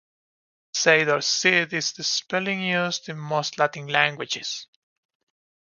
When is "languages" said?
3.85-4.65